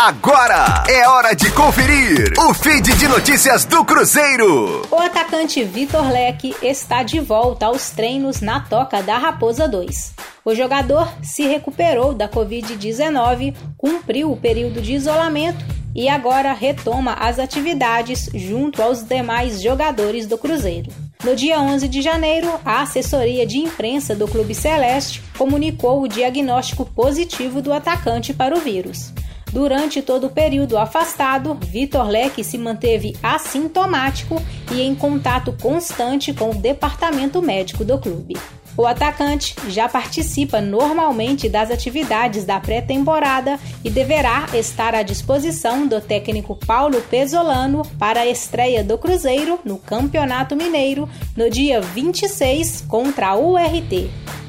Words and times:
Agora 0.00 0.84
é 0.88 1.08
hora 1.08 1.34
de 1.34 1.50
conferir 1.50 2.32
o 2.38 2.54
feed 2.54 2.94
de 2.94 3.08
notícias 3.08 3.64
do 3.64 3.84
Cruzeiro. 3.84 4.86
O 4.92 4.94
atacante 4.94 5.64
Vitor 5.64 6.08
Leque 6.08 6.54
está 6.62 7.02
de 7.02 7.18
volta 7.18 7.66
aos 7.66 7.90
treinos 7.90 8.40
na 8.40 8.60
Toca 8.60 9.02
da 9.02 9.18
Raposa 9.18 9.66
2. 9.66 10.12
O 10.44 10.54
jogador 10.54 11.12
se 11.20 11.48
recuperou 11.48 12.14
da 12.14 12.28
Covid-19, 12.28 13.56
cumpriu 13.76 14.30
o 14.30 14.36
período 14.36 14.80
de 14.80 14.92
isolamento 14.92 15.64
e 15.92 16.08
agora 16.08 16.52
retoma 16.52 17.14
as 17.14 17.40
atividades 17.40 18.30
junto 18.32 18.80
aos 18.80 19.02
demais 19.02 19.60
jogadores 19.60 20.28
do 20.28 20.38
Cruzeiro. 20.38 20.92
No 21.24 21.34
dia 21.34 21.58
11 21.58 21.88
de 21.88 22.00
janeiro, 22.02 22.48
a 22.64 22.82
assessoria 22.82 23.44
de 23.44 23.58
imprensa 23.58 24.14
do 24.14 24.28
Clube 24.28 24.54
Celeste 24.54 25.20
comunicou 25.36 26.00
o 26.00 26.08
diagnóstico 26.08 26.84
positivo 26.84 27.60
do 27.60 27.72
atacante 27.72 28.32
para 28.32 28.56
o 28.56 28.60
vírus. 28.60 29.12
Durante 29.52 30.02
todo 30.02 30.26
o 30.26 30.30
período 30.30 30.76
afastado, 30.76 31.54
Vitor 31.54 32.08
Leque 32.08 32.44
se 32.44 32.58
manteve 32.58 33.16
assintomático 33.22 34.42
e 34.72 34.82
em 34.82 34.94
contato 34.94 35.54
constante 35.60 36.34
com 36.34 36.50
o 36.50 36.54
departamento 36.54 37.40
médico 37.40 37.84
do 37.84 37.98
clube. 37.98 38.36
O 38.78 38.86
atacante 38.86 39.56
já 39.68 39.88
participa 39.88 40.60
normalmente 40.60 41.48
das 41.48 41.68
atividades 41.68 42.44
da 42.44 42.60
pré-temporada 42.60 43.58
e 43.82 43.90
deverá 43.90 44.46
estar 44.54 44.94
à 44.94 45.02
disposição 45.02 45.84
do 45.84 46.00
técnico 46.00 46.54
Paulo 46.54 47.00
Pesolano 47.10 47.82
para 47.98 48.20
a 48.20 48.26
estreia 48.28 48.84
do 48.84 48.96
Cruzeiro 48.96 49.58
no 49.64 49.78
Campeonato 49.78 50.54
Mineiro 50.54 51.08
no 51.36 51.50
dia 51.50 51.80
26 51.80 52.84
contra 52.86 53.30
a 53.30 53.36
URT. 53.36 54.27